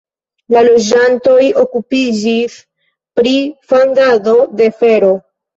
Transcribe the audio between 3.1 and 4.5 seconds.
pri fandado